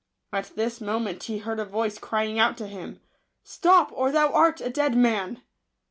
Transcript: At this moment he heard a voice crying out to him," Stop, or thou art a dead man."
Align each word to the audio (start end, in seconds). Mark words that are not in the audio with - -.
At 0.33 0.55
this 0.55 0.81
moment 0.81 1.21
he 1.25 1.37
heard 1.37 1.59
a 1.59 1.63
voice 1.63 1.99
crying 1.99 2.39
out 2.39 2.57
to 2.57 2.65
him," 2.65 3.01
Stop, 3.43 3.91
or 3.93 4.11
thou 4.11 4.33
art 4.33 4.59
a 4.59 4.67
dead 4.71 4.97
man." 4.97 5.43